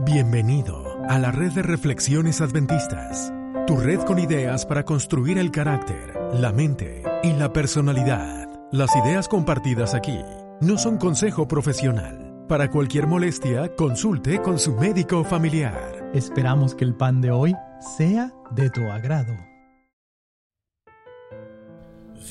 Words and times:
Bienvenido 0.00 0.98
a 1.08 1.18
la 1.18 1.30
red 1.30 1.52
de 1.52 1.62
reflexiones 1.62 2.40
adventistas, 2.40 3.32
tu 3.66 3.76
red 3.76 4.00
con 4.00 4.18
ideas 4.18 4.64
para 4.64 4.84
construir 4.84 5.38
el 5.38 5.50
carácter, 5.50 6.18
la 6.32 6.50
mente 6.50 7.02
y 7.22 7.32
la 7.34 7.52
personalidad. 7.52 8.48
Las 8.72 8.90
ideas 8.96 9.28
compartidas 9.28 9.94
aquí 9.94 10.18
no 10.62 10.78
son 10.78 10.96
consejo 10.96 11.46
profesional. 11.46 12.46
Para 12.48 12.70
cualquier 12.70 13.06
molestia, 13.06 13.76
consulte 13.76 14.40
con 14.40 14.58
su 14.58 14.74
médico 14.74 15.24
familiar. 15.24 16.10
Esperamos 16.14 16.74
que 16.74 16.84
el 16.84 16.94
pan 16.94 17.20
de 17.20 17.30
hoy 17.30 17.54
sea 17.96 18.32
de 18.50 18.70
tu 18.70 18.80
agrado. 18.90 19.36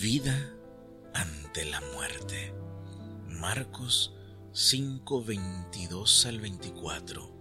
Vida 0.01 0.35
ante 1.13 1.65
la 1.65 1.79
muerte. 1.93 2.53
Marcos 3.29 4.15
5, 4.51 5.23
22 5.23 6.25
al 6.25 6.41
24. 6.41 7.40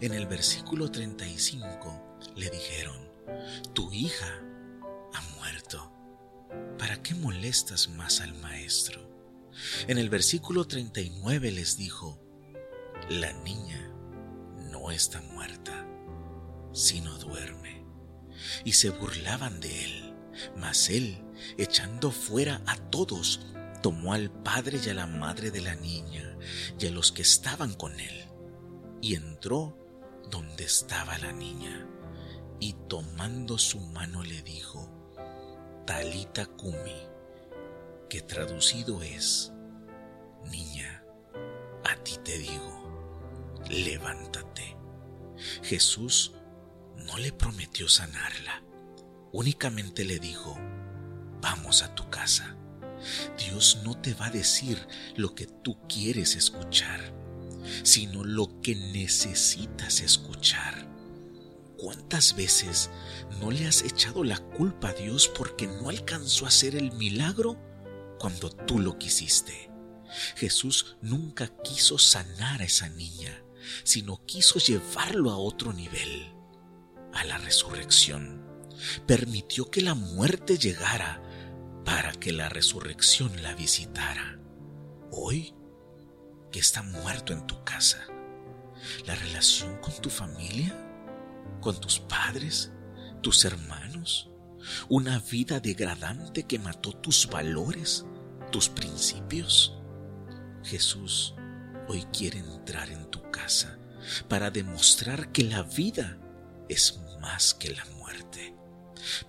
En 0.00 0.14
el 0.14 0.26
versículo 0.26 0.90
35 0.90 2.18
le 2.36 2.50
dijeron, 2.50 3.08
tu 3.74 3.92
hija 3.92 4.42
ha 5.12 5.22
muerto. 5.36 5.92
¿Para 6.78 7.02
qué 7.02 7.14
molestas 7.14 7.88
más 7.88 8.20
al 8.20 8.34
maestro? 8.34 9.08
En 9.86 9.98
el 9.98 10.08
versículo 10.08 10.66
39 10.66 11.50
les 11.50 11.76
dijo, 11.76 12.18
la 13.10 13.32
niña 13.32 13.92
no 14.70 14.90
está 14.90 15.20
muerta, 15.20 15.86
sino 16.72 17.18
duerme. 17.18 17.84
Y 18.64 18.72
se 18.72 18.90
burlaban 18.90 19.60
de 19.60 19.84
él, 19.84 20.14
mas 20.56 20.88
él, 20.88 21.22
echando 21.58 22.10
fuera 22.10 22.62
a 22.66 22.76
todos, 22.76 23.40
tomó 23.82 24.12
al 24.12 24.30
padre 24.30 24.80
y 24.84 24.88
a 24.88 24.94
la 24.94 25.06
madre 25.06 25.50
de 25.50 25.60
la 25.60 25.74
niña 25.74 26.36
y 26.78 26.86
a 26.86 26.90
los 26.90 27.12
que 27.12 27.22
estaban 27.22 27.74
con 27.74 27.98
él 28.00 28.27
y 29.00 29.14
entró 29.14 29.76
donde 30.30 30.64
estaba 30.64 31.16
la 31.18 31.32
niña, 31.32 31.86
y 32.60 32.74
tomando 32.88 33.58
su 33.58 33.80
mano 33.80 34.22
le 34.22 34.42
dijo, 34.42 34.90
Talita 35.86 36.46
Kumi, 36.46 37.06
que 38.08 38.20
traducido 38.20 39.02
es, 39.02 39.52
Niña, 40.50 41.04
a 41.84 41.96
ti 41.96 42.16
te 42.24 42.38
digo, 42.38 43.54
levántate. 43.68 44.76
Jesús 45.62 46.32
no 46.96 47.16
le 47.18 47.32
prometió 47.32 47.88
sanarla, 47.88 48.62
únicamente 49.32 50.04
le 50.04 50.18
dijo, 50.18 50.58
vamos 51.40 51.82
a 51.82 51.94
tu 51.94 52.08
casa. 52.10 52.56
Dios 53.38 53.82
no 53.84 54.00
te 54.00 54.14
va 54.14 54.26
a 54.26 54.30
decir 54.30 54.86
lo 55.16 55.34
que 55.34 55.46
tú 55.46 55.78
quieres 55.86 56.34
escuchar 56.34 57.17
sino 57.82 58.24
lo 58.24 58.60
que 58.60 58.74
necesitas 58.74 60.00
escuchar. 60.00 60.88
¿Cuántas 61.76 62.34
veces 62.34 62.90
no 63.40 63.52
le 63.52 63.66
has 63.66 63.82
echado 63.82 64.24
la 64.24 64.38
culpa 64.38 64.88
a 64.88 64.94
Dios 64.94 65.28
porque 65.28 65.68
no 65.68 65.88
alcanzó 65.88 66.44
a 66.44 66.48
hacer 66.48 66.74
el 66.74 66.90
milagro 66.92 67.56
cuando 68.18 68.50
tú 68.50 68.80
lo 68.80 68.98
quisiste? 68.98 69.70
Jesús 70.36 70.96
nunca 71.02 71.48
quiso 71.62 71.98
sanar 71.98 72.62
a 72.62 72.64
esa 72.64 72.88
niña, 72.88 73.42
sino 73.84 74.24
quiso 74.26 74.58
llevarlo 74.58 75.30
a 75.30 75.36
otro 75.36 75.72
nivel, 75.72 76.32
a 77.12 77.24
la 77.24 77.38
resurrección. 77.38 78.44
Permitió 79.06 79.70
que 79.70 79.80
la 79.80 79.94
muerte 79.94 80.58
llegara 80.58 81.22
para 81.84 82.12
que 82.12 82.32
la 82.32 82.48
resurrección 82.48 83.42
la 83.42 83.54
visitara. 83.54 84.40
Hoy 85.10 85.54
que 86.52 86.58
está 86.58 86.82
muerto 86.82 87.32
en 87.32 87.46
tu 87.46 87.62
casa, 87.64 88.06
la 89.06 89.14
relación 89.14 89.78
con 89.80 89.94
tu 90.00 90.10
familia, 90.10 90.74
con 91.60 91.80
tus 91.80 91.98
padres, 91.98 92.72
tus 93.22 93.44
hermanos, 93.44 94.30
una 94.88 95.18
vida 95.18 95.60
degradante 95.60 96.44
que 96.44 96.58
mató 96.58 96.92
tus 96.92 97.28
valores, 97.28 98.04
tus 98.50 98.68
principios. 98.68 99.74
Jesús 100.62 101.34
hoy 101.88 102.04
quiere 102.12 102.38
entrar 102.38 102.90
en 102.90 103.10
tu 103.10 103.30
casa 103.30 103.78
para 104.28 104.50
demostrar 104.50 105.32
que 105.32 105.44
la 105.44 105.62
vida 105.62 106.18
es 106.68 107.00
más 107.20 107.54
que 107.54 107.70
la 107.70 107.84
muerte. 107.96 108.54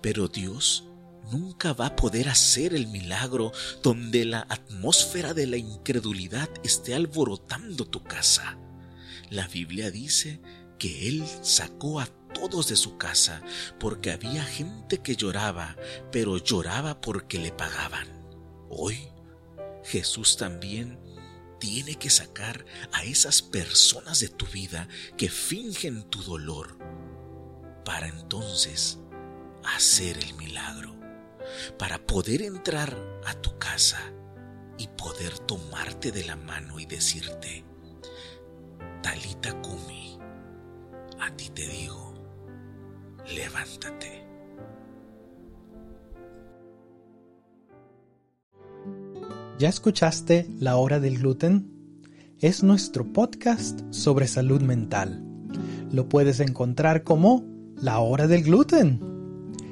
Pero 0.00 0.28
Dios 0.28 0.89
nunca 1.30 1.72
va 1.72 1.86
a 1.86 1.96
poder 1.96 2.28
hacer 2.28 2.74
el 2.74 2.86
milagro 2.88 3.52
donde 3.82 4.24
la 4.24 4.46
atmósfera 4.48 5.34
de 5.34 5.46
la 5.46 5.56
incredulidad 5.56 6.48
esté 6.62 6.94
alborotando 6.94 7.86
tu 7.86 8.02
casa. 8.02 8.58
La 9.30 9.46
Biblia 9.46 9.90
dice 9.90 10.40
que 10.78 11.08
Él 11.08 11.24
sacó 11.42 12.00
a 12.00 12.06
todos 12.06 12.68
de 12.68 12.76
su 12.76 12.96
casa 12.96 13.42
porque 13.78 14.10
había 14.10 14.42
gente 14.44 14.98
que 14.98 15.16
lloraba, 15.16 15.76
pero 16.10 16.38
lloraba 16.38 17.00
porque 17.00 17.38
le 17.38 17.52
pagaban. 17.52 18.08
Hoy 18.68 18.98
Jesús 19.84 20.36
también 20.36 20.98
tiene 21.58 21.96
que 21.96 22.10
sacar 22.10 22.64
a 22.92 23.04
esas 23.04 23.42
personas 23.42 24.20
de 24.20 24.28
tu 24.28 24.46
vida 24.46 24.88
que 25.16 25.28
fingen 25.28 26.04
tu 26.04 26.22
dolor 26.22 26.78
para 27.84 28.08
entonces 28.08 28.98
hacer 29.64 30.16
el 30.18 30.34
milagro 30.34 30.99
para 31.78 31.98
poder 31.98 32.42
entrar 32.42 32.96
a 33.26 33.34
tu 33.34 33.58
casa 33.58 33.98
y 34.78 34.88
poder 34.88 35.38
tomarte 35.40 36.10
de 36.10 36.24
la 36.24 36.36
mano 36.36 36.80
y 36.80 36.86
decirte, 36.86 37.64
Talita 39.02 39.60
Kumi, 39.60 40.18
a 41.20 41.30
ti 41.36 41.50
te 41.50 41.66
digo, 41.66 42.14
levántate. 43.34 44.26
¿Ya 49.58 49.68
escuchaste 49.68 50.46
La 50.58 50.76
Hora 50.76 51.00
del 51.00 51.18
Gluten? 51.18 52.06
Es 52.38 52.62
nuestro 52.62 53.12
podcast 53.12 53.80
sobre 53.90 54.26
salud 54.26 54.62
mental. 54.62 55.22
Lo 55.92 56.08
puedes 56.08 56.40
encontrar 56.40 57.04
como 57.04 57.44
La 57.76 57.98
Hora 57.98 58.26
del 58.26 58.44
Gluten 58.44 59.09